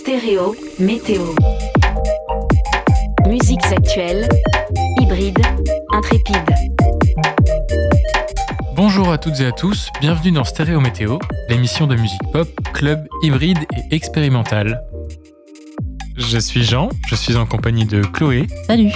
Stéréo 0.00 0.56
Météo. 0.78 1.34
Musiques 3.28 3.66
actuelles, 3.66 4.26
hybrides, 4.98 5.44
intrépides. 5.92 6.54
Bonjour 8.74 9.12
à 9.12 9.18
toutes 9.18 9.40
et 9.40 9.44
à 9.44 9.52
tous, 9.52 9.90
bienvenue 10.00 10.32
dans 10.32 10.44
Stéréo 10.44 10.80
Météo, 10.80 11.18
l'émission 11.50 11.86
de 11.86 11.96
musique 11.96 12.22
pop, 12.32 12.48
club, 12.72 13.06
hybride 13.22 13.58
et 13.76 13.94
expérimentale. 13.94 14.82
Je 16.16 16.38
suis 16.38 16.64
Jean, 16.64 16.88
je 17.06 17.14
suis 17.14 17.36
en 17.36 17.44
compagnie 17.44 17.84
de 17.84 18.00
Chloé. 18.00 18.46
Salut. 18.66 18.94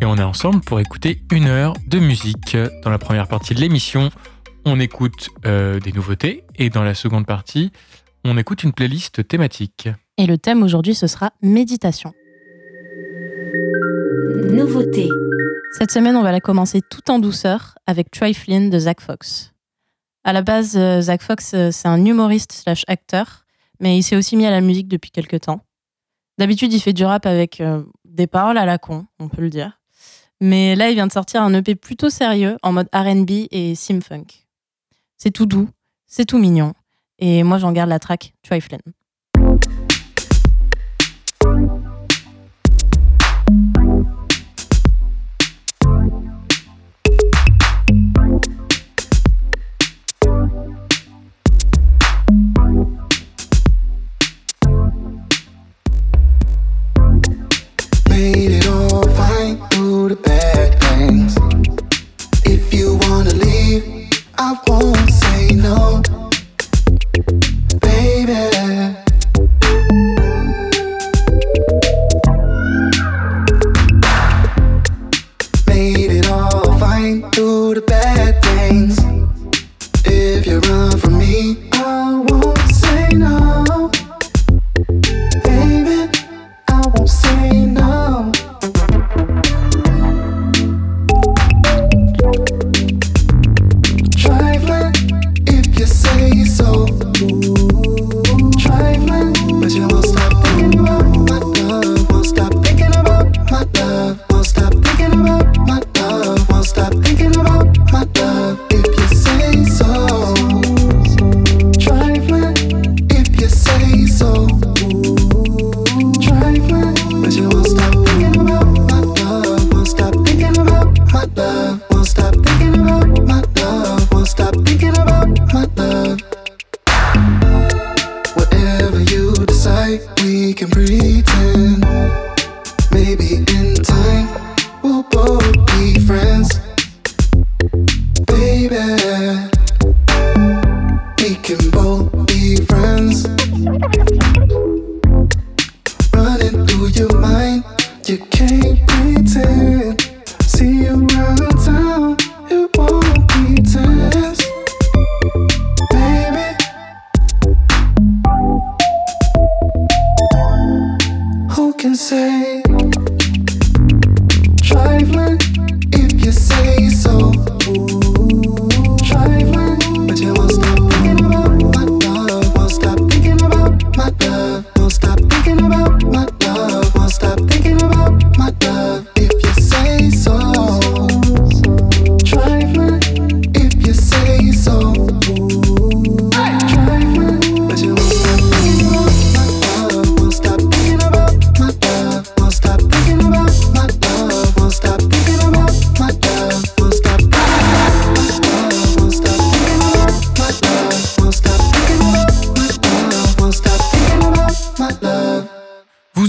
Et 0.00 0.06
on 0.06 0.16
est 0.16 0.22
ensemble 0.22 0.62
pour 0.62 0.80
écouter 0.80 1.20
une 1.32 1.48
heure 1.48 1.74
de 1.86 1.98
musique. 1.98 2.56
Dans 2.82 2.90
la 2.90 2.98
première 2.98 3.28
partie 3.28 3.54
de 3.54 3.60
l'émission, 3.60 4.08
on 4.64 4.80
écoute 4.80 5.28
euh, 5.44 5.80
des 5.80 5.92
nouveautés 5.92 6.44
et 6.54 6.70
dans 6.70 6.82
la 6.82 6.94
seconde 6.94 7.26
partie, 7.26 7.72
on 8.24 8.38
écoute 8.38 8.62
une 8.62 8.72
playlist 8.72 9.28
thématique. 9.28 9.90
Et 10.18 10.26
le 10.26 10.38
thème 10.38 10.62
aujourd'hui, 10.62 10.94
ce 10.94 11.06
sera 11.06 11.32
méditation. 11.42 12.14
Nouveauté. 14.50 15.08
Cette 15.72 15.90
semaine, 15.90 16.16
on 16.16 16.22
va 16.22 16.32
la 16.32 16.40
commencer 16.40 16.80
tout 16.90 17.10
en 17.10 17.18
douceur 17.18 17.74
avec 17.86 18.10
Triflin 18.10 18.68
de 18.68 18.78
Zach 18.78 19.02
Fox. 19.02 19.52
À 20.24 20.32
la 20.32 20.40
base, 20.40 20.76
euh, 20.76 21.02
Zach 21.02 21.22
Fox, 21.22 21.52
euh, 21.52 21.70
c'est 21.70 21.86
un 21.86 22.02
humoriste 22.02 22.52
slash 22.52 22.84
acteur, 22.88 23.44
mais 23.78 23.98
il 23.98 24.02
s'est 24.02 24.16
aussi 24.16 24.36
mis 24.36 24.46
à 24.46 24.50
la 24.50 24.62
musique 24.62 24.88
depuis 24.88 25.10
quelques 25.10 25.42
temps. 25.42 25.60
D'habitude, 26.38 26.72
il 26.72 26.80
fait 26.80 26.94
du 26.94 27.04
rap 27.04 27.26
avec 27.26 27.60
euh, 27.60 27.82
des 28.06 28.26
paroles 28.26 28.56
à 28.56 28.64
la 28.64 28.78
con, 28.78 29.06
on 29.20 29.28
peut 29.28 29.42
le 29.42 29.50
dire. 29.50 29.78
Mais 30.40 30.74
là, 30.76 30.88
il 30.88 30.94
vient 30.94 31.06
de 31.06 31.12
sortir 31.12 31.42
un 31.42 31.52
EP 31.52 31.74
plutôt 31.74 32.08
sérieux 32.08 32.56
en 32.62 32.72
mode 32.72 32.88
RB 32.94 33.48
et 33.50 33.74
simfunk. 33.74 34.46
C'est 35.18 35.30
tout 35.30 35.46
doux, 35.46 35.68
c'est 36.06 36.24
tout 36.24 36.38
mignon, 36.38 36.72
et 37.18 37.42
moi 37.42 37.58
j'en 37.58 37.72
garde 37.72 37.90
la 37.90 37.98
track 37.98 38.34
Triflin. 38.42 38.78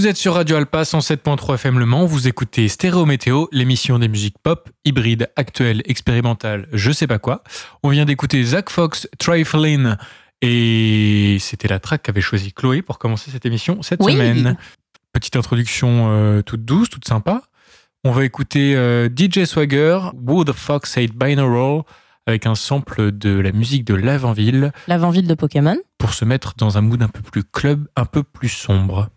Vous 0.08 0.12
êtes 0.12 0.16
sur 0.16 0.32
Radio 0.36 0.56
Alpa 0.56 0.84
107.3 0.84 1.56
FM 1.56 1.78
Le 1.78 1.84
Mans, 1.84 2.06
vous 2.06 2.28
écoutez 2.28 2.66
Stéréo 2.68 3.04
Météo, 3.04 3.44
l'émission 3.52 3.98
des 3.98 4.08
musiques 4.08 4.36
pop, 4.42 4.70
hybrides, 4.86 5.28
actuelles, 5.36 5.82
expérimentales, 5.84 6.66
je 6.72 6.90
sais 6.92 7.06
pas 7.06 7.18
quoi. 7.18 7.42
On 7.82 7.90
vient 7.90 8.06
d'écouter 8.06 8.42
Zach 8.42 8.70
Fox, 8.70 9.06
Triflin, 9.18 9.98
et 10.40 11.36
c'était 11.40 11.68
la 11.68 11.78
track 11.78 12.04
qu'avait 12.04 12.22
choisi 12.22 12.54
Chloé 12.54 12.80
pour 12.80 12.98
commencer 12.98 13.30
cette 13.30 13.44
émission 13.44 13.82
cette 13.82 14.00
Oui. 14.02 14.14
semaine. 14.14 14.56
Petite 15.12 15.36
introduction 15.36 16.06
euh, 16.10 16.40
toute 16.40 16.64
douce, 16.64 16.88
toute 16.88 17.06
sympa. 17.06 17.42
On 18.02 18.10
va 18.10 18.24
écouter 18.24 18.76
euh, 18.76 19.10
DJ 19.14 19.44
Swagger, 19.44 19.98
the 20.46 20.52
Fuck 20.54 20.86
Said 20.86 21.12
Binaural, 21.12 21.82
avec 22.26 22.46
un 22.46 22.54
sample 22.54 23.12
de 23.12 23.38
la 23.38 23.52
musique 23.52 23.84
de 23.84 23.92
Lavanville 23.94 24.72
L'avant-ville 24.86 25.26
de 25.26 25.34
Pokémon. 25.34 25.76
pour 25.98 26.14
se 26.14 26.24
mettre 26.24 26.54
dans 26.56 26.78
un 26.78 26.80
mood 26.80 27.02
un 27.02 27.08
peu 27.08 27.20
plus 27.20 27.44
club, 27.44 27.86
un 27.94 28.06
peu 28.06 28.22
plus 28.22 28.48
sombre. 28.48 29.10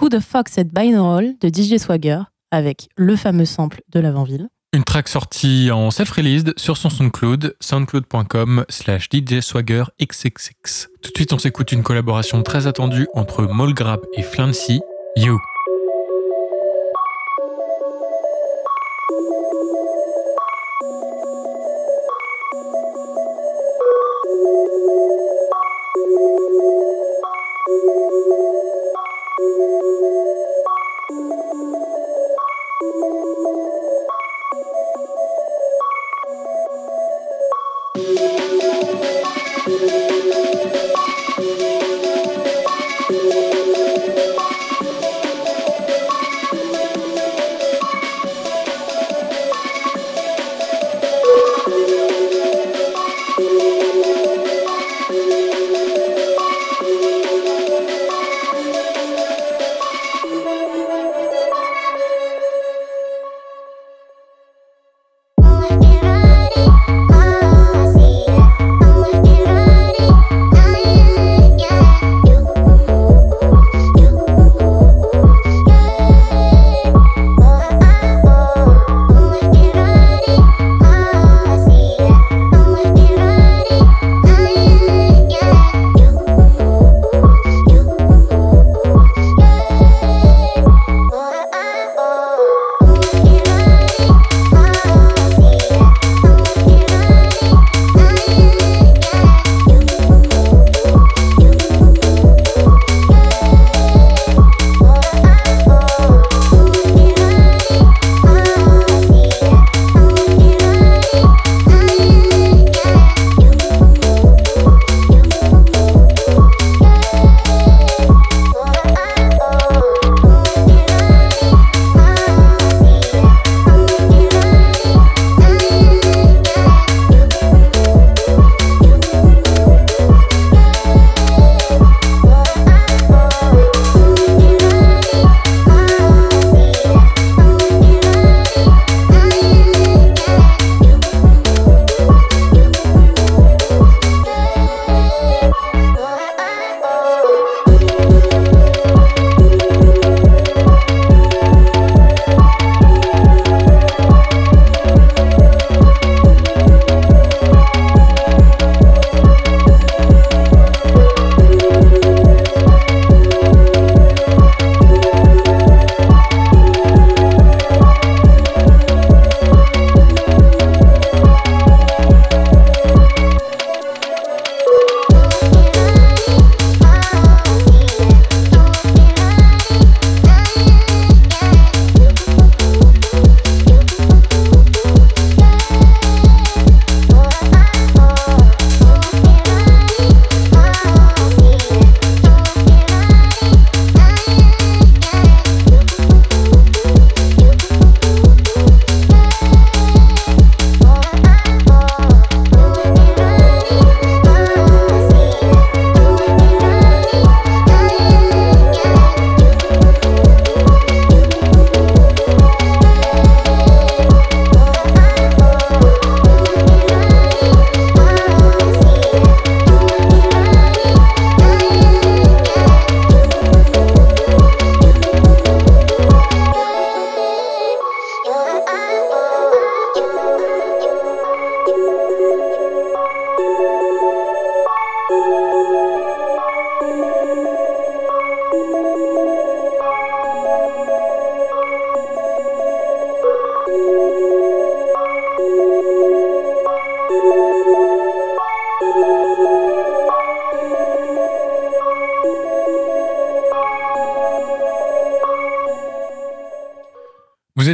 Who 0.00 0.08
the 0.08 0.20
Fuck 0.20 0.48
Said 0.48 0.68
Binaural 0.72 1.34
de 1.40 1.48
DJ 1.48 1.78
Swagger 1.78 2.20
avec 2.50 2.88
le 2.96 3.16
fameux 3.16 3.44
sample 3.44 3.82
de 3.88 4.00
l'Avantville. 4.00 4.48
Une 4.72 4.84
track 4.84 5.08
sortie 5.08 5.70
en 5.72 5.90
self-released 5.90 6.54
sur 6.56 6.76
son 6.76 6.90
SoundCloud, 6.90 7.56
soundcloud.com 7.58 8.64
slash 8.68 9.08
XXX. 9.08 10.88
Tout 11.02 11.10
de 11.10 11.16
suite, 11.16 11.32
on 11.32 11.38
s'écoute 11.38 11.72
une 11.72 11.82
collaboration 11.82 12.42
très 12.42 12.68
attendue 12.68 13.08
entre 13.14 13.42
Molgrab 13.42 14.00
et 14.16 14.22
Flancy, 14.22 14.80
You. 15.16 15.38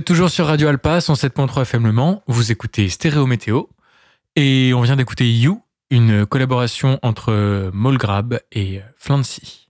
Toujours 0.07 0.31
sur 0.31 0.47
Radio 0.47 0.69
Alpa 0.69 1.01
107.3 1.01 1.63
FM 1.63 1.85
Le 1.85 2.17
vous 2.29 2.53
écoutez 2.53 2.89
Stéréo 2.89 3.27
Météo 3.27 3.65
et 4.37 4.73
on 4.73 4.81
vient 4.83 4.95
d'écouter 4.95 5.29
You, 5.29 5.61
une 5.91 6.25
collaboration 6.27 7.01
entre 7.03 7.71
Molgrab 7.75 8.39
et 8.53 8.83
Flancy. 8.97 9.69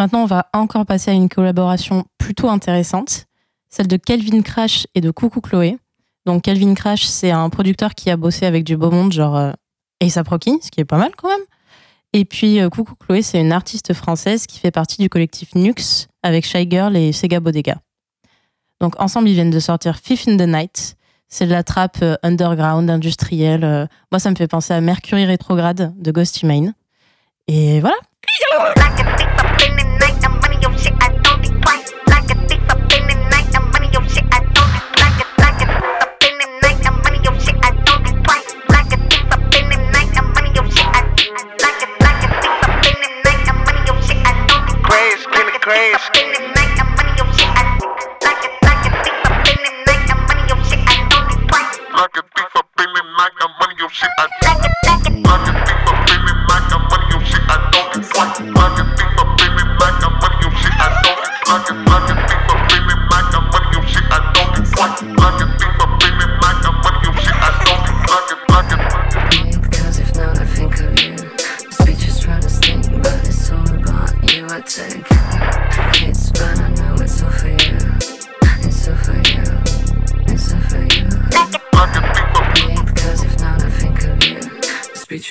Maintenant, 0.00 0.24
on 0.24 0.26
va 0.26 0.48
encore 0.52 0.84
passer 0.84 1.12
à 1.12 1.14
une 1.14 1.28
collaboration 1.28 2.06
plutôt 2.18 2.48
intéressante, 2.48 3.26
celle 3.70 3.86
de 3.86 3.96
Kelvin 3.96 4.42
Crash 4.42 4.88
et 4.96 5.00
de 5.00 5.12
Coucou 5.12 5.40
Chloé. 5.40 5.78
Donc 6.26 6.42
Kelvin 6.42 6.74
Crash, 6.74 7.04
c'est 7.04 7.30
un 7.30 7.48
producteur 7.48 7.94
qui 7.94 8.10
a 8.10 8.16
bossé 8.16 8.46
avec 8.46 8.64
du 8.64 8.76
beau 8.76 8.90
monde, 8.90 9.12
genre 9.12 9.36
euh, 9.36 9.52
ce 10.02 10.70
qui 10.72 10.80
est 10.80 10.84
pas 10.84 10.98
mal 10.98 11.12
quand 11.16 11.28
même. 11.28 11.46
Et 12.12 12.24
puis 12.24 12.60
euh, 12.60 12.68
Coucou 12.68 12.96
Chloé, 12.96 13.22
c'est 13.22 13.40
une 13.40 13.52
artiste 13.52 13.94
française 13.94 14.48
qui 14.48 14.58
fait 14.58 14.72
partie 14.72 15.00
du 15.00 15.08
collectif 15.08 15.54
Nux 15.54 16.08
avec 16.24 16.44
Shy 16.44 16.68
Girl 16.68 16.96
et 16.96 17.12
Sega 17.12 17.38
Bodega. 17.38 17.76
Donc 18.82 19.00
ensemble, 19.00 19.28
ils 19.28 19.34
viennent 19.34 19.50
de 19.50 19.60
sortir 19.60 19.96
Fifth 19.96 20.26
in 20.26 20.36
the 20.36 20.48
Night. 20.48 20.96
C'est 21.28 21.46
de 21.46 21.52
la 21.52 21.62
trappe 21.62 21.98
euh, 22.02 22.16
underground, 22.24 22.90
industrielle. 22.90 23.62
Euh, 23.62 23.86
moi, 24.10 24.18
ça 24.18 24.28
me 24.28 24.34
fait 24.34 24.48
penser 24.48 24.74
à 24.74 24.80
Mercury 24.80 25.24
Rétrograde 25.24 25.94
de 25.96 26.10
Ghost 26.10 26.42
Mane. 26.42 26.74
Et 27.46 27.80
voilà. 27.80 27.94
Crazy. 45.62 46.51
Like 51.94 52.16
a 52.16 52.22
thief 52.22 52.56
up 52.56 52.68
in 52.78 52.86
the 52.86 53.02
night, 53.18 53.32
I'm 53.40 53.50
money 53.60 53.74
your 53.78 53.90
shit. 53.90 54.08
I 54.18 54.81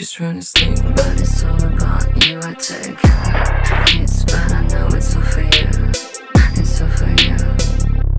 Is 0.01 0.11
trying 0.13 0.39
to 0.39 0.41
sting, 0.41 0.73
but 0.95 1.21
it's 1.21 1.43
all 1.43 1.63
about 1.63 2.25
you. 2.25 2.39
I 2.39 2.55
take 2.55 2.97
hits, 3.89 4.25
but 4.25 4.51
I 4.51 4.65
know 4.65 4.87
it's 4.95 5.15
all 5.15 5.21
for 5.21 5.41
you. 5.41 5.91
It's 6.57 6.81
all 6.81 6.89
for 6.89 7.05
you. 7.21 7.37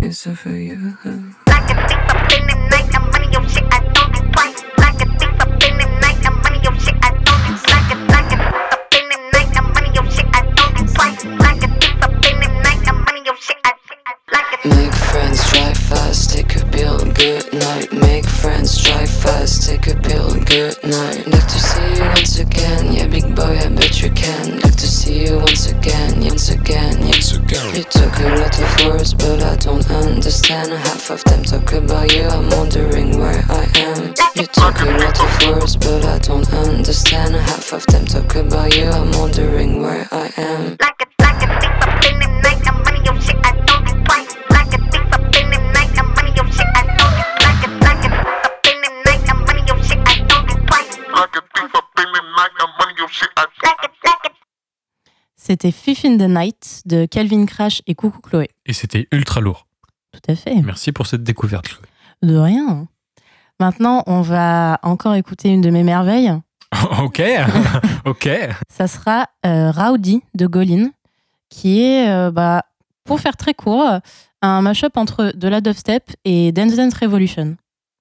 It's 0.00 0.24
all 0.28 0.36
for 0.36 0.50
you. 0.50 1.51
A 20.52 20.54
pill, 20.54 20.73
good 20.73 20.90
night. 20.90 21.26
Like 21.26 21.47
to 21.47 21.61
see 21.61 21.94
you 21.97 22.02
once 22.02 22.38
again, 22.38 22.92
yeah, 22.92 23.06
big 23.06 23.35
boy, 23.35 23.59
I 23.59 23.68
bet 23.68 24.02
you 24.02 24.11
can. 24.11 24.61
Like 24.61 24.76
to 24.76 24.87
see 24.87 25.26
you 25.26 25.38
once 25.38 25.71
again, 25.71 26.21
once 26.21 26.50
again, 26.50 27.00
once 27.00 27.37
again. 27.37 27.75
You 27.75 27.85
talk 27.85 28.18
a 28.18 28.28
lot 28.37 28.61
of 28.61 28.87
words, 28.87 29.14
but 29.14 29.42
I 29.42 29.56
don't 29.56 29.90
understand. 29.90 30.73
Half 30.73 31.11
of 31.11 31.25
them 31.25 31.42
talk 31.42 31.73
about 31.73 32.12
you, 32.12 32.25
I'm 32.25 32.49
wondering 32.50 33.18
where 33.18 33.44
I 33.49 33.64
am. 33.76 34.14
You 34.35 34.47
talk 34.47 34.80
a 34.82 34.90
lot 34.90 35.21
of 35.21 35.49
words, 35.49 35.76
but 35.76 36.04
I 36.04 36.18
don't 36.18 36.52
understand. 36.52 37.35
Half 37.35 37.73
of 37.73 37.87
them 37.87 38.04
talk 38.04 38.35
about 38.37 38.76
you, 38.76 38.85
I'm 38.85 39.11
wondering 39.12 39.80
where 39.80 40.09
I 40.11 40.32
am. 40.37 41.01
C'était 55.52 55.71
Fifth 55.71 56.06
in 56.06 56.16
the 56.16 56.23
Night 56.30 56.80
de 56.87 57.04
Calvin 57.04 57.44
Crash 57.44 57.82
et 57.87 57.94
Coucou 57.94 58.23
Chloé. 58.23 58.49
Et 58.64 58.73
c'était 58.73 59.06
ultra 59.12 59.42
lourd. 59.42 59.66
Tout 60.11 60.32
à 60.32 60.35
fait. 60.35 60.54
Merci 60.62 60.92
pour 60.92 61.06
cette 61.06 61.23
découverte. 61.25 61.66
Chloé. 61.68 61.87
De 62.23 62.37
rien. 62.38 62.88
Maintenant, 63.61 64.02
on 64.06 64.23
va 64.23 64.78
encore 64.82 65.14
écouter 65.14 65.50
une 65.50 65.61
de 65.61 65.68
mes 65.68 65.82
merveilles. 65.82 66.32
ok, 67.02 67.23
ok. 68.06 68.30
Ça 68.71 68.87
sera 68.88 69.26
euh, 69.44 69.71
Rowdy 69.73 70.23
de 70.35 70.47
Golin, 70.47 70.88
qui 71.50 71.82
est, 71.82 72.09
euh, 72.09 72.30
bah, 72.30 72.62
pour 73.04 73.21
faire 73.21 73.37
très 73.37 73.52
court, 73.52 73.99
un 74.40 74.62
mashup 74.62 74.97
entre 74.97 75.32
de 75.37 75.49
la 75.49 75.61
dubstep 75.61 76.12
et 76.25 76.50
Dance 76.52 76.76
Dance 76.76 76.94
Revolution. 76.94 77.56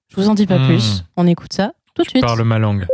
Je 0.08 0.16
vous 0.16 0.30
en 0.30 0.34
dis 0.34 0.46
pas 0.46 0.56
Hmm. 0.58 0.68
plus. 0.68 1.04
On 1.18 1.26
écoute 1.26 1.52
ça 1.52 1.72
tout 1.94 2.02
de 2.02 2.08
suite. 2.08 2.22
Parle 2.24 2.44
ma 2.44 2.58
langue. 2.58 2.86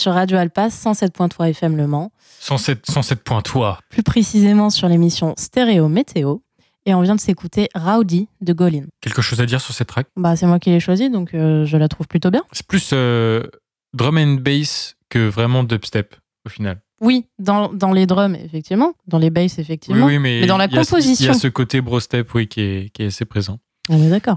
Sur 0.00 0.14
Radio 0.14 0.38
Alpa 0.38 0.68
107.3 0.68 1.50
FM 1.50 1.76
Le 1.76 1.86
Mans, 1.86 2.10
107, 2.40 2.86
107 2.90 3.22
points 3.22 3.42
toi. 3.42 3.78
plus 3.90 4.02
précisément 4.02 4.70
sur 4.70 4.88
l'émission 4.88 5.34
Stéréo 5.36 5.88
Météo. 5.88 6.38
Et 6.86 6.94
on 6.94 7.02
vient 7.02 7.14
de 7.14 7.20
s'écouter 7.20 7.68
Rowdy 7.74 8.26
de 8.40 8.52
Golin. 8.54 8.84
Quelque 9.02 9.20
chose 9.20 9.38
à 9.42 9.46
dire 9.46 9.60
sur 9.60 9.74
cette 9.74 9.88
track? 9.88 10.06
Bah, 10.16 10.34
c'est 10.36 10.46
moi 10.46 10.58
qui 10.58 10.70
l'ai 10.70 10.80
choisi, 10.80 11.10
donc 11.10 11.34
euh, 11.34 11.66
je 11.66 11.76
la 11.76 11.88
trouve 11.88 12.08
plutôt 12.08 12.30
bien. 12.30 12.42
C'est 12.52 12.66
plus 12.66 12.90
euh, 12.94 13.42
drum 13.92 14.16
and 14.16 14.38
bass 14.40 14.96
que 15.10 15.28
vraiment 15.28 15.62
dubstep 15.62 16.16
au 16.46 16.48
final. 16.48 16.80
Oui, 17.02 17.26
dans, 17.38 17.70
dans 17.70 17.92
les 17.92 18.06
drums, 18.06 18.34
effectivement. 18.42 18.94
Dans 19.06 19.18
les 19.18 19.28
basses, 19.28 19.58
effectivement. 19.58 20.06
oui, 20.06 20.18
mais, 20.18 20.40
Mais 20.40 20.46
dans 20.46 20.56
la 20.56 20.64
a- 20.64 20.66
Il 20.68 20.72
y 20.72 20.76
composition. 20.78 21.32
a 21.32 21.34
ce 21.34 21.48
côté 21.48 21.82
brostep 21.82 22.34
oui, 22.34 22.48
qui, 22.48 22.62
est, 22.62 22.90
qui 22.94 23.02
est 23.02 23.06
assez 23.08 23.26
présent. 23.26 23.58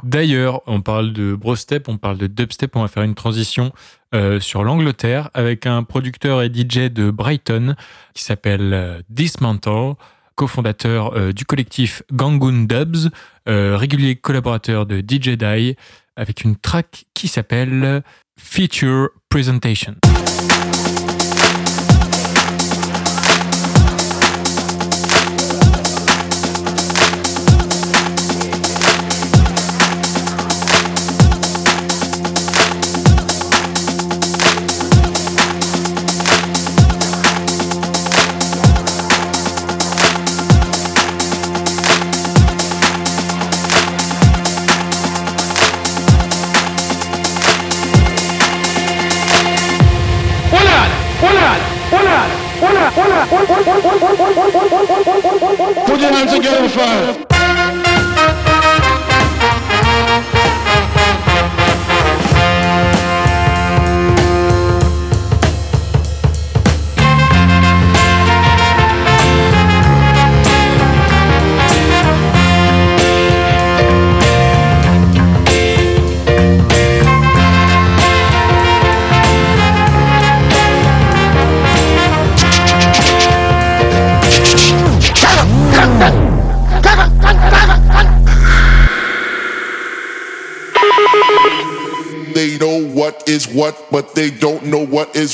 D'ailleurs, 0.03 0.61
on 0.67 0.81
parle 0.81 1.13
de 1.13 1.35
brostep, 1.35 1.87
on 1.87 1.97
parle 1.97 2.17
de 2.17 2.27
dubstep, 2.27 2.75
on 2.75 2.81
va 2.81 2.87
faire 2.87 3.03
une 3.03 3.15
transition 3.15 3.71
euh, 4.13 4.39
sur 4.39 4.63
l'Angleterre 4.63 5.29
avec 5.33 5.65
un 5.65 5.83
producteur 5.83 6.41
et 6.41 6.47
DJ 6.47 6.91
de 6.91 7.11
Brighton 7.11 7.75
qui 8.13 8.23
s'appelle 8.23 8.73
euh, 8.73 9.01
Dismantle, 9.09 9.95
cofondateur 10.35 11.15
euh, 11.15 11.31
du 11.31 11.45
collectif 11.45 12.03
Gangoon 12.11 12.65
Dubs, 12.67 13.09
régulier 13.45 14.15
collaborateur 14.15 14.85
de 14.85 14.99
DJ 14.99 15.37
Die, 15.37 15.75
avec 16.15 16.43
une 16.43 16.55
track 16.55 17.05
qui 17.13 17.27
s'appelle 17.27 18.03
Feature 18.37 19.09
Presentation. 19.29 19.95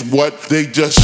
What. 0.04 0.42
They 0.44 0.66
just 0.66 0.99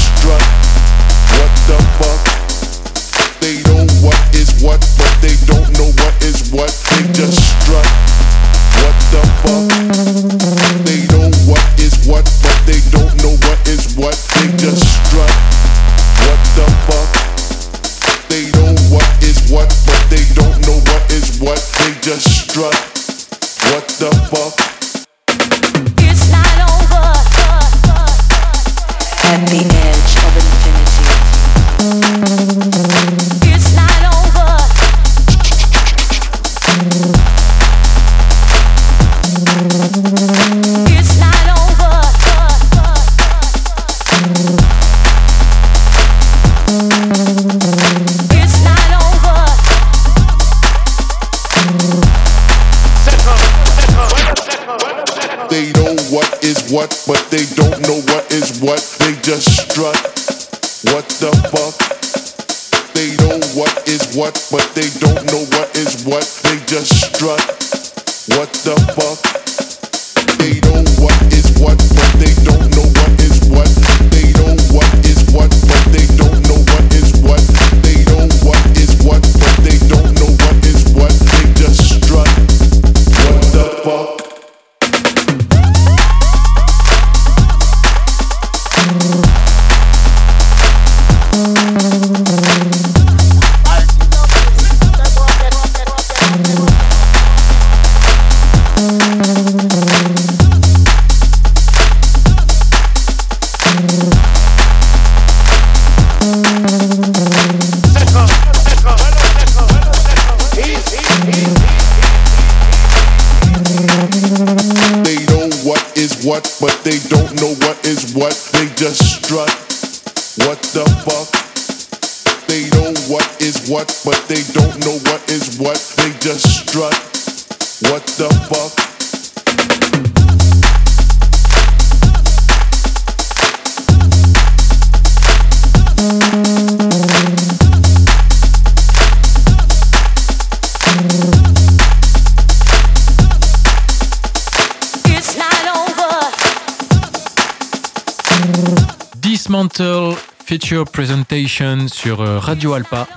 Dismantle 149.45 150.15
Feature 150.43 150.85
Presentation 150.85 151.87
sur 151.87 152.21
euh, 152.21 152.39
Radio 152.39 152.73
Alpa 152.73 153.07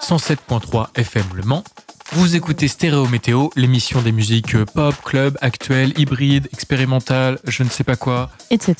107.3 0.00 0.86
FM 0.94 1.24
Le 1.34 1.42
Mans. 1.42 1.64
Vous 2.12 2.36
écoutez 2.36 2.68
Stéréo 2.68 3.08
Météo, 3.08 3.48
l'émission 3.56 4.00
des 4.00 4.12
musiques 4.12 4.54
euh, 4.54 4.64
pop, 4.64 4.94
club, 5.04 5.36
actuelles, 5.40 5.92
hybrides, 5.98 6.48
expérimentales, 6.52 7.40
je 7.48 7.64
ne 7.64 7.68
sais 7.68 7.82
pas 7.82 7.96
quoi, 7.96 8.30
Etc. 8.50 8.76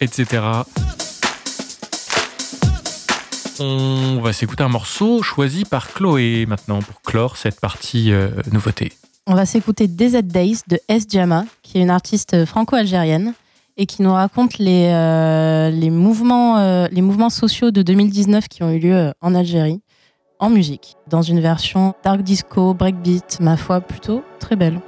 etc. 0.00 0.42
On 3.60 4.20
va 4.22 4.32
s'écouter 4.32 4.62
un 4.62 4.68
morceau 4.68 5.22
choisi 5.22 5.66
par 5.66 5.92
Chloé 5.92 6.46
maintenant 6.46 6.80
pour 6.80 7.02
clore 7.02 7.36
cette 7.36 7.60
partie 7.60 8.12
euh, 8.12 8.30
nouveauté. 8.50 8.94
On 9.26 9.34
va 9.34 9.44
s'écouter 9.44 9.88
DZ 9.88 10.22
Days 10.22 10.60
de 10.68 10.80
S. 10.88 11.04
Jama, 11.06 11.44
qui 11.62 11.76
est 11.76 11.82
une 11.82 11.90
artiste 11.90 12.46
franco-algérienne. 12.46 13.34
Et 13.76 13.86
qui 13.86 14.02
nous 14.02 14.12
raconte 14.12 14.58
les, 14.58 14.88
euh, 14.92 15.70
euh, 15.70 15.90
mouvements 15.90 17.30
sociaux 17.30 17.70
de 17.70 17.82
2019 17.82 18.48
qui 18.48 18.62
ont 18.62 18.70
eu 18.70 18.78
lieu 18.78 18.96
euh, 18.96 19.12
en 19.20 19.34
Algérie 19.34 19.82
en 20.38 20.50
musique, 20.50 20.96
dans 21.08 21.22
une 21.22 21.40
version 21.40 21.94
dark 22.04 22.20
disco, 22.20 22.74
breakbeat, 22.74 23.38
ma 23.40 23.56
foi 23.56 23.80
plutôt 23.80 24.22
très 24.38 24.54
belle. 24.54 24.80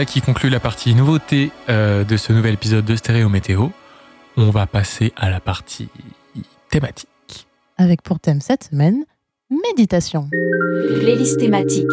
Voilà 0.00 0.10
qui 0.10 0.22
conclut 0.22 0.48
la 0.48 0.60
partie 0.60 0.94
nouveauté 0.94 1.50
euh, 1.68 2.04
de 2.04 2.16
ce 2.16 2.32
nouvel 2.32 2.54
épisode 2.54 2.86
de 2.86 2.96
Stéréo 2.96 3.28
Météo. 3.28 3.68
On 4.38 4.48
va 4.48 4.66
passer 4.66 5.12
à 5.14 5.28
la 5.28 5.40
partie 5.40 5.90
thématique. 6.70 7.46
Avec 7.76 8.00
pour 8.00 8.18
thème 8.18 8.40
cette 8.40 8.64
semaine, 8.64 9.04
méditation. 9.50 10.30
Playlist 11.00 11.38
thématique. 11.38 11.84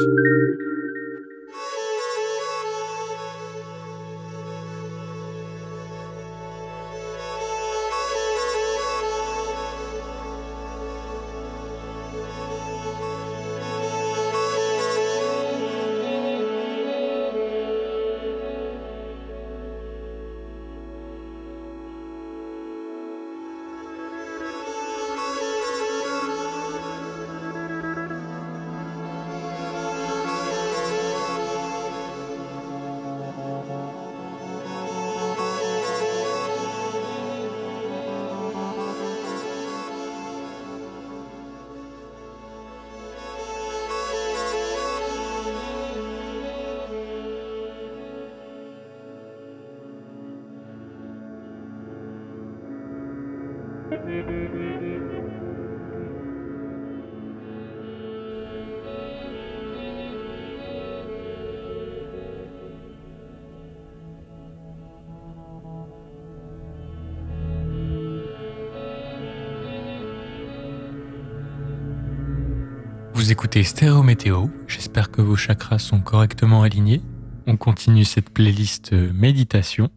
Vous 73.28 73.34
écoutez 73.34 73.62
Stéréo 73.64 74.04
Météo, 74.04 74.48
j'espère 74.70 75.12
que 75.12 75.22
vos 75.22 75.36
chakras 75.36 75.80
sont 75.80 76.00
correctement 76.00 76.62
alignés. 76.64 77.02
On 77.46 77.58
continue 77.58 78.06
cette 78.06 78.30
playlist 78.30 78.94
euh, 78.94 79.12
méditation 79.12 79.90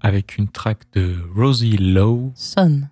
avec 0.00 0.38
une 0.38 0.48
track 0.48 0.78
de 0.94 1.16
Rosie 1.36 1.76
Lowe. 1.76 2.32
Son. 2.34 2.84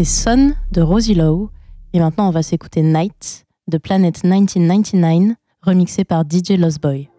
C'était 0.00 0.32
Son 0.32 0.54
de 0.72 0.80
Rosie 0.80 1.14
Lowe. 1.14 1.50
Et 1.92 2.00
maintenant, 2.00 2.28
on 2.28 2.30
va 2.30 2.42
s'écouter 2.42 2.80
Night 2.80 3.44
de 3.68 3.76
Planet 3.76 4.24
1999, 4.24 5.36
remixé 5.60 6.04
par 6.04 6.22
DJ 6.22 6.52
Lost 6.52 6.80
Boy. 6.80 7.10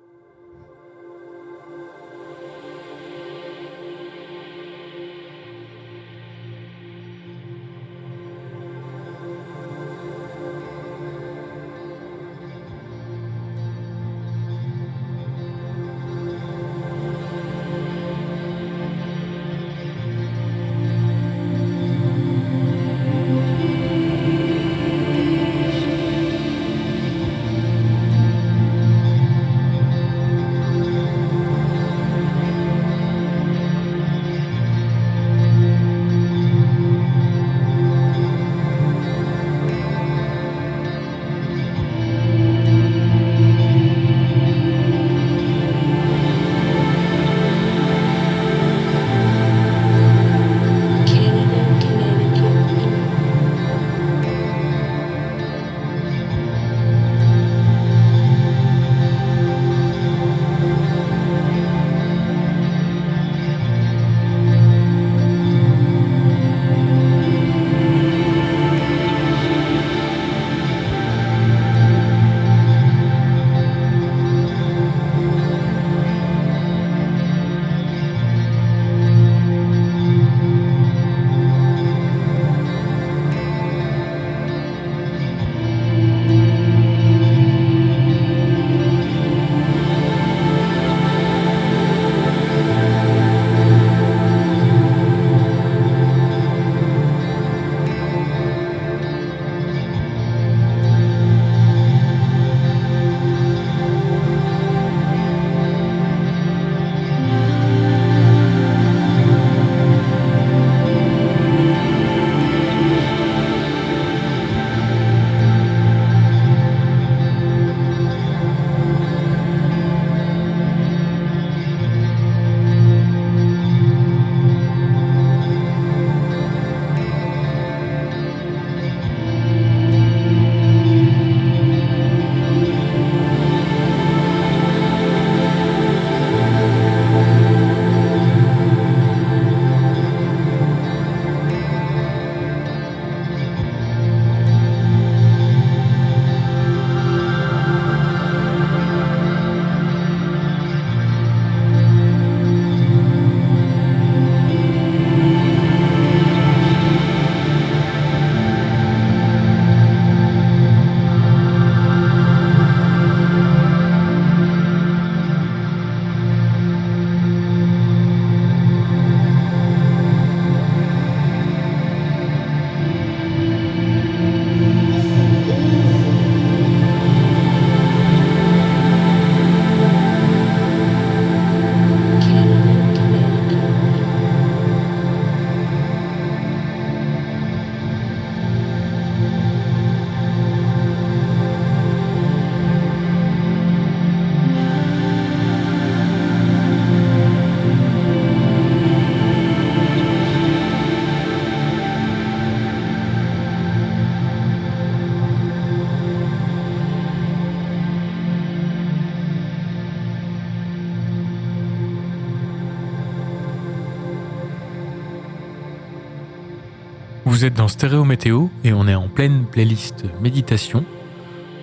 Vous 217.41 217.47
êtes 217.47 217.55
dans 217.55 217.67
Stéréo 217.67 218.05
Météo 218.05 218.49
et 218.63 218.71
on 218.71 218.87
est 218.87 218.93
en 218.93 219.07
pleine 219.07 219.47
playlist 219.47 220.05
méditation. 220.21 220.85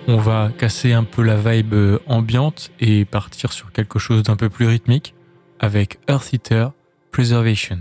On 0.09 0.17
va 0.17 0.49
casser 0.57 0.91
un 0.91 1.05
peu 1.05 1.23
la 1.23 1.37
vibe 1.37 1.73
euh, 1.73 1.99
ambiante 2.05 2.69
et 2.81 3.05
partir 3.05 3.53
sur 3.53 3.71
quelque 3.71 3.97
chose 3.97 4.23
d'un 4.23 4.35
peu 4.35 4.49
plus 4.49 4.67
rythmique 4.67 5.15
avec 5.57 5.97
Earth 6.09 6.33
Eater 6.33 6.73
Preservation. 7.13 7.77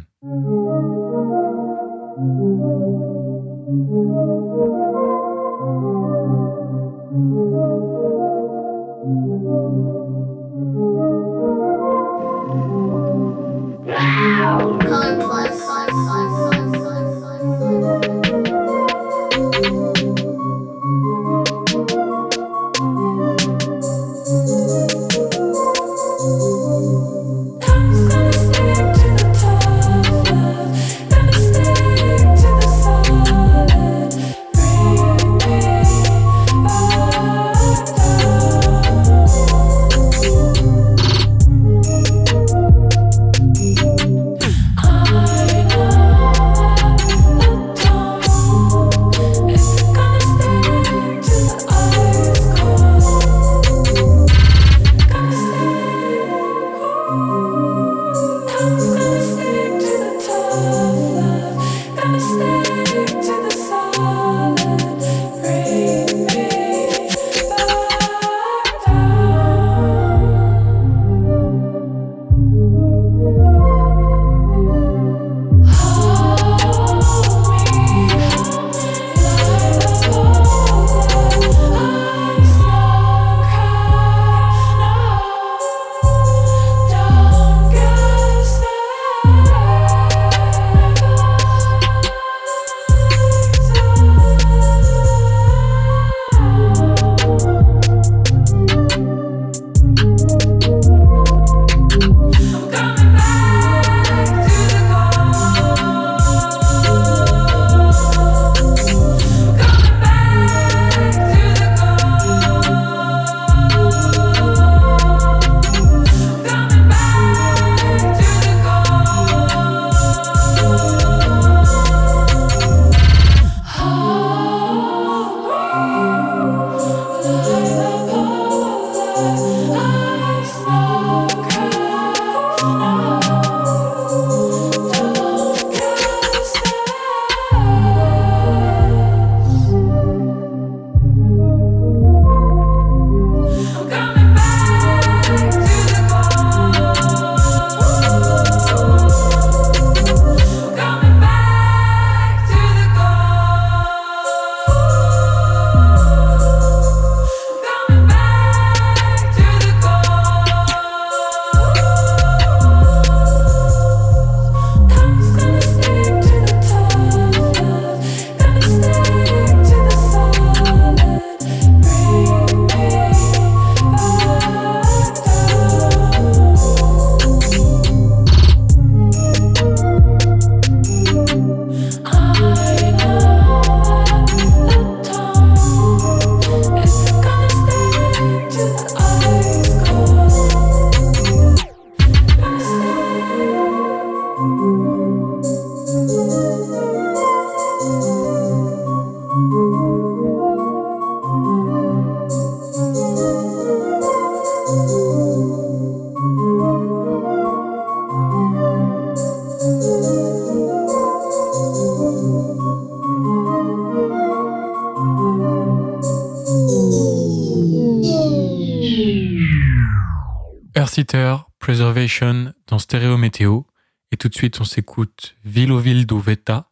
Suite, 224.38 224.60
on 224.60 224.64
s'écoute 224.64 225.34
Vilovil 225.44 226.06
do 226.06 226.20
Veta, 226.20 226.70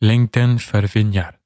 Lengten 0.00 0.60
Farvenial. 0.60 1.37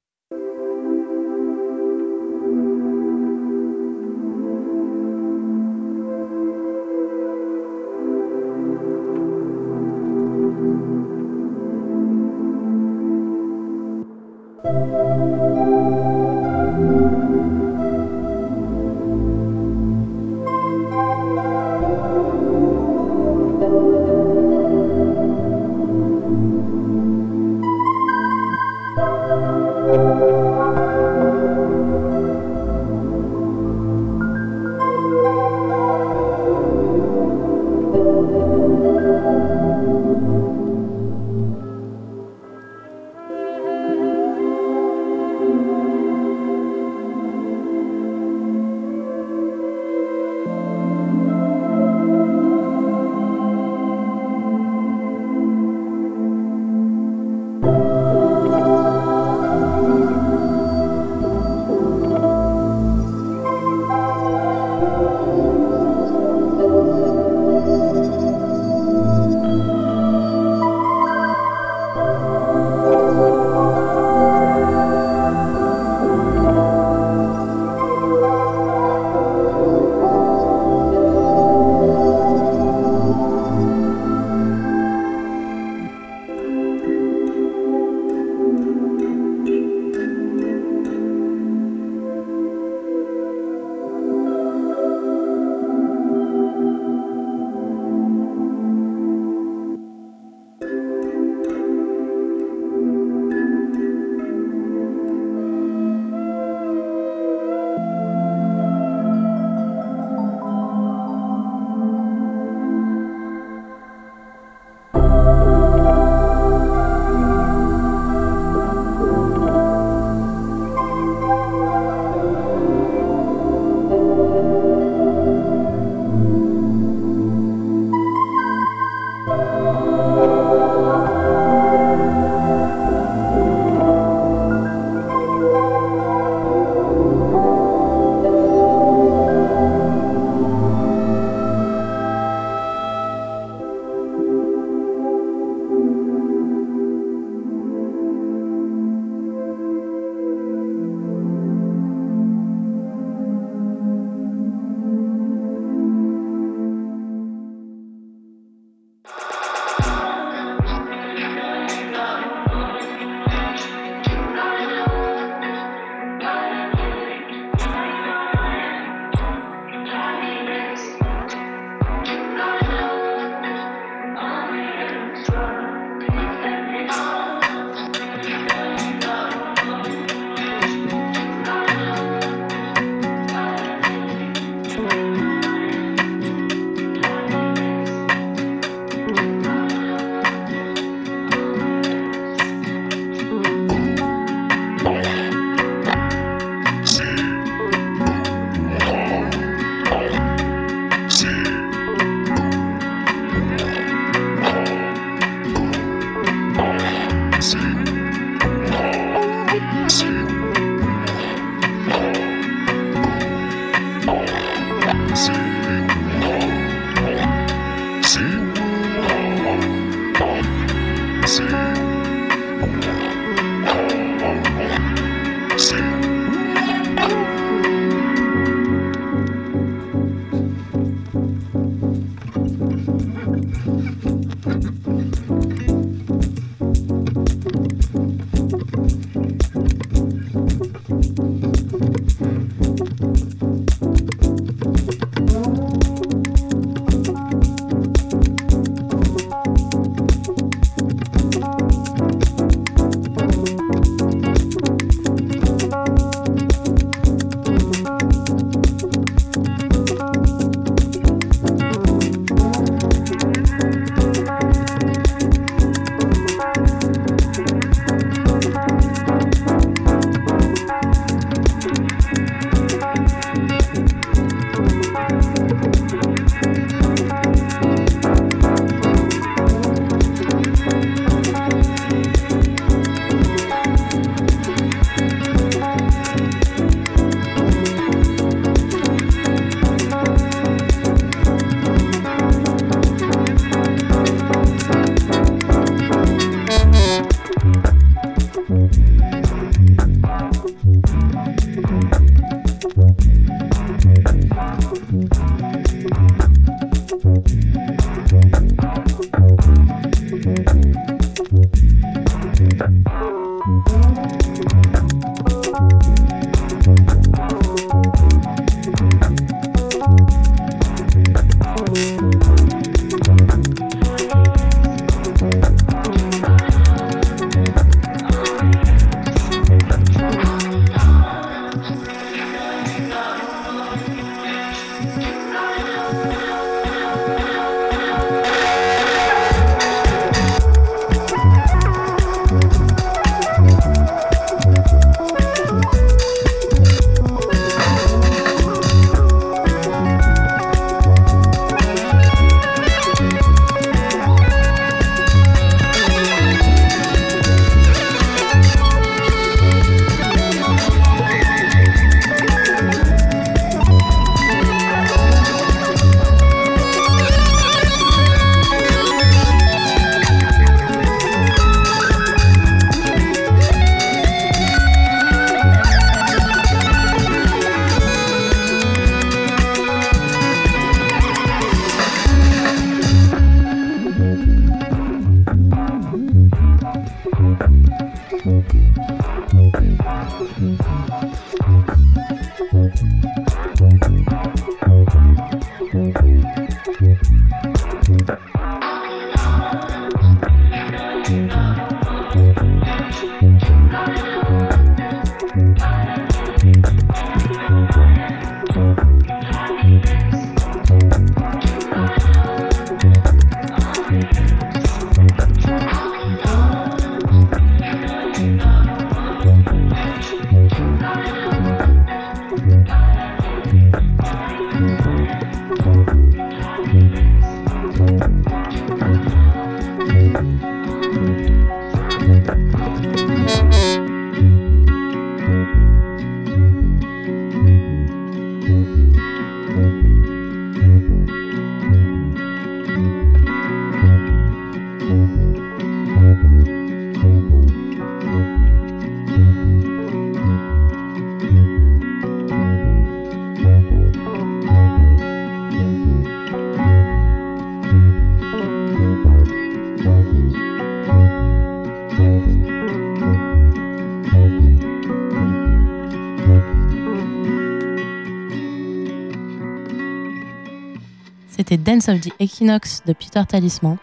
C'était 471.52 471.70
Dance 471.70 471.90
of 471.90 472.00
the 472.00 472.08
Equinox 472.18 472.82
de 472.86 472.94
Peter 472.94 473.20
Talisman. 473.28 473.76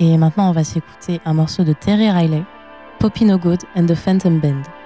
Et 0.00 0.18
maintenant, 0.18 0.50
on 0.50 0.52
va 0.52 0.64
s'écouter 0.64 1.18
un 1.24 1.32
morceau 1.32 1.64
de 1.64 1.72
Terry 1.72 2.10
Riley, 2.10 2.42
Poppy 2.98 3.24
No 3.24 3.38
Good 3.38 3.60
and 3.74 3.86
the 3.86 3.94
Phantom 3.94 4.38
Band. 4.38 4.79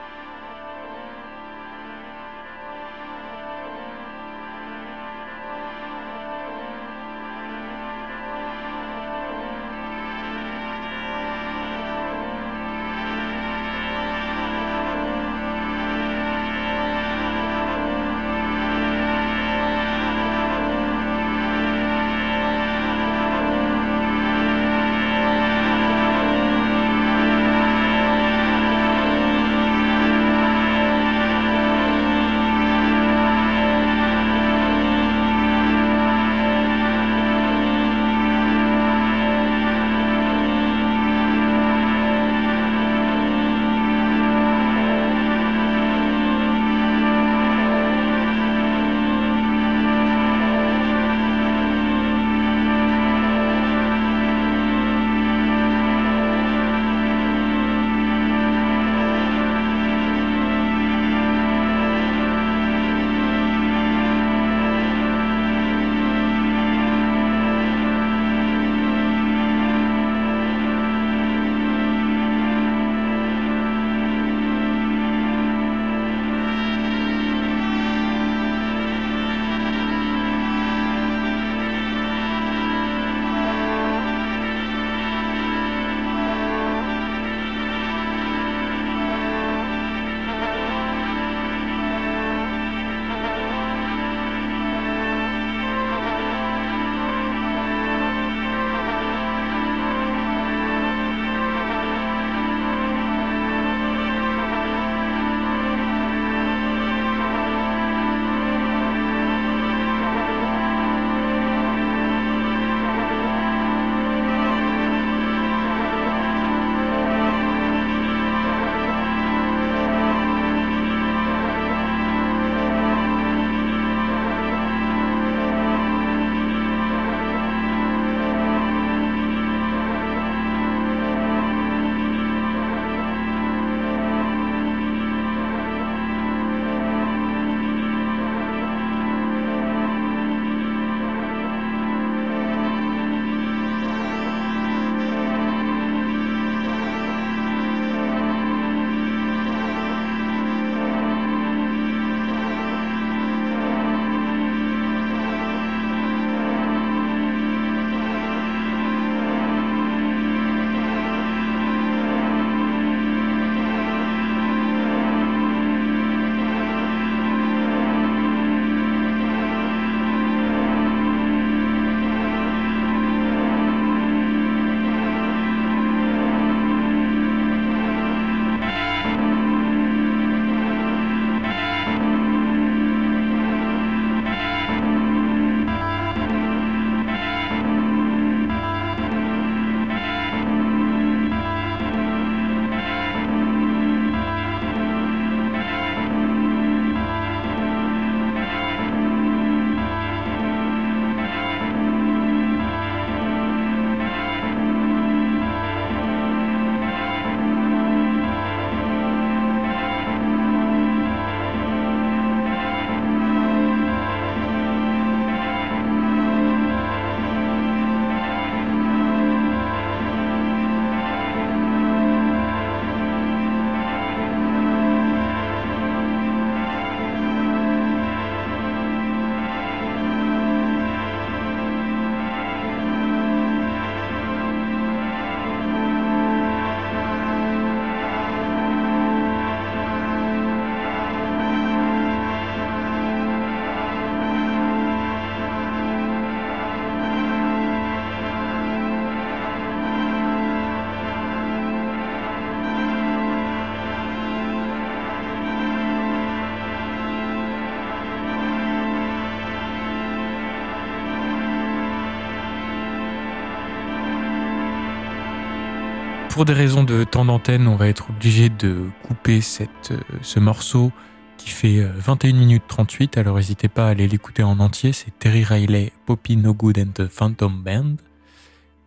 Pour 266.35 266.45
des 266.45 266.53
raisons 266.53 266.83
de 266.83 267.05
temps 267.05 267.25
d'antenne, 267.25 267.69
on 267.69 267.77
va 267.77 267.87
être 267.87 268.11
obligé 268.11 268.49
de 268.49 268.91
couper 269.05 269.41
cette, 269.41 269.93
euh, 269.93 270.01
ce 270.21 270.41
morceau 270.41 270.91
qui 271.39 271.49
fait 271.49 271.79
euh, 271.79 271.93
21 271.95 272.33
minutes 272.33 272.65
38. 272.67 273.19
Alors 273.19 273.37
n'hésitez 273.37 273.69
pas 273.69 273.87
à 273.87 273.91
aller 273.91 274.09
l'écouter 274.09 274.43
en 274.43 274.59
entier. 274.59 274.93
C'est 274.93 275.17
Terry 275.17 275.45
Riley, 275.45 275.93
Poppy 276.07 276.37
No 276.37 276.53
Good 276.53 276.79
and 276.81 276.91
the 276.93 277.07
Phantom 277.07 277.63
Band. 277.63 277.99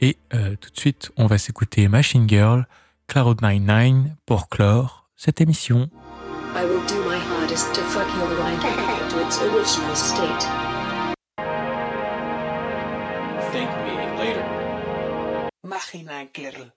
Et 0.01 0.17
euh, 0.33 0.57
tout 0.59 0.71
de 0.71 0.77
suite, 0.77 1.11
on 1.15 1.25
va 1.25 1.37
s'écouter 1.37 1.87
Machine 1.87 2.27
Girl, 2.27 2.67
Cloud99 3.09 4.07
pour 4.25 4.49
clore 4.49 5.07
cette 5.15 5.39
émission. 5.39 5.89
I 6.53 6.65
will 6.65 6.85
do 6.85 7.09
my 7.09 7.15
hardest 7.15 7.73
to 7.73 7.79
fuck 7.79 8.07
your 8.17 8.27
to 9.07 9.25
its 9.25 9.41
original 9.41 9.95
state. 9.95 10.43
Thank 13.53 13.69
me 13.85 13.95
later. 14.19 14.43
Machina 15.63 16.25
Girl. 16.33 16.76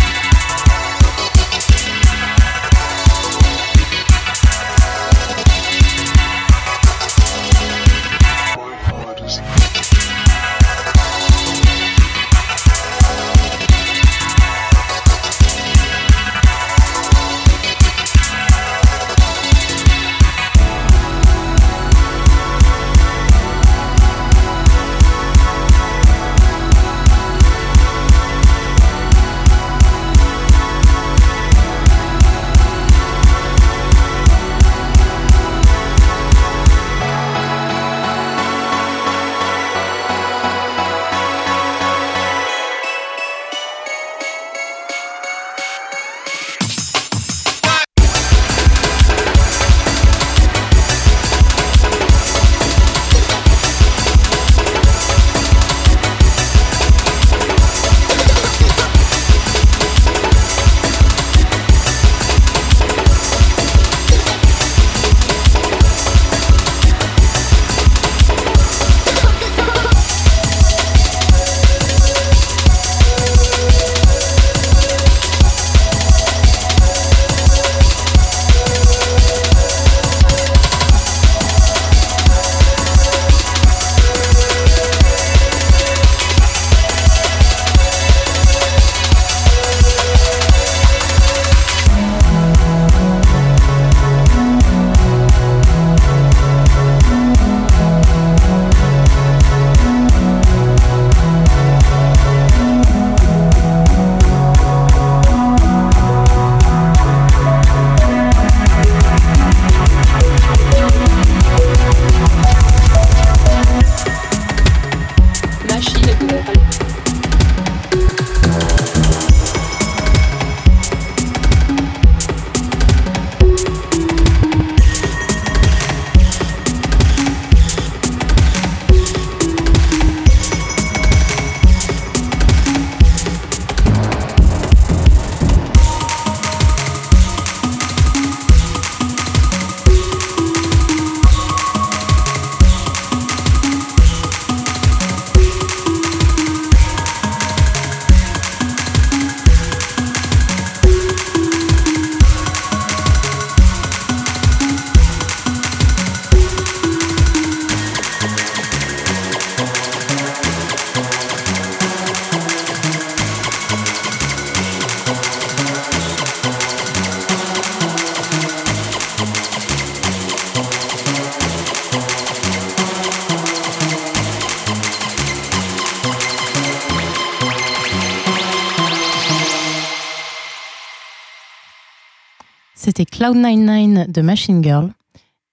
C'était 183.01 183.23
Cloud99 183.25 184.11
de 184.11 184.21
Machine 184.21 184.63
Girl. 184.63 184.89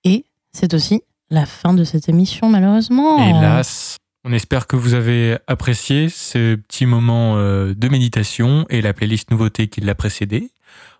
Et 0.05 0.27
c'est 0.53 0.75
aussi 0.75 1.03
la 1.31 1.47
fin 1.47 1.73
de 1.73 1.83
cette 1.83 2.09
émission, 2.11 2.51
malheureusement. 2.51 3.27
Hélas, 3.27 3.97
on 4.25 4.35
espère 4.35 4.67
que 4.67 4.77
vous 4.77 4.93
avez 4.93 5.39
apprécié 5.47 6.11
ce 6.11 6.57
petit 6.57 6.85
moment 6.85 7.37
euh, 7.37 7.73
de 7.75 7.89
méditation 7.89 8.67
et 8.69 8.83
la 8.83 8.93
playlist 8.93 9.31
nouveauté 9.31 9.69
qui 9.69 9.81
l'a 9.81 9.95
précédé. 9.95 10.51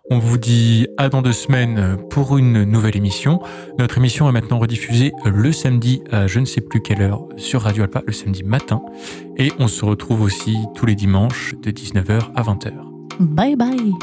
On 0.09 0.17
vous 0.17 0.39
dit 0.39 0.87
à 0.97 1.09
dans 1.09 1.21
deux 1.21 1.33
semaines 1.33 1.97
pour 2.09 2.39
une 2.39 2.63
nouvelle 2.63 2.97
émission. 2.97 3.43
Notre 3.77 3.99
émission 3.99 4.27
est 4.27 4.31
maintenant 4.31 4.57
rediffusée 4.57 5.11
le 5.25 5.51
samedi 5.51 6.01
à 6.11 6.25
je 6.25 6.39
ne 6.39 6.45
sais 6.45 6.61
plus 6.61 6.81
quelle 6.81 7.03
heure 7.03 7.27
sur 7.37 7.61
Radio 7.61 7.83
Alpa, 7.83 8.01
le 8.07 8.13
samedi 8.13 8.41
matin. 8.41 8.81
Et 9.37 9.51
on 9.59 9.67
se 9.67 9.85
retrouve 9.85 10.21
aussi 10.21 10.57
tous 10.73 10.87
les 10.87 10.95
dimanches 10.95 11.53
de 11.61 11.69
19h 11.69 12.31
à 12.33 12.41
20h. 12.41 12.71
Bye 13.19 13.55
bye. 13.55 13.93